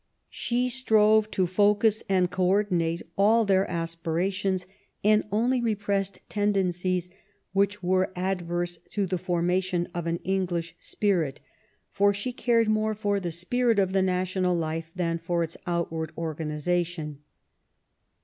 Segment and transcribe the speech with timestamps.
[0.31, 4.65] She strove to focus and co ordinate all their aspirations,
[5.03, 7.11] and only repressed tendencies
[7.53, 11.39] which were adverse to the formation of an English spirit;
[11.91, 16.11] for she cared more for the spirit of the national life than for its outward
[16.17, 17.19] organisation.